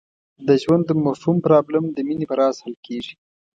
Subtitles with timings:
[0.47, 3.15] د ژوند د مفهوم پرابلم د مینې په راز حل کېږي.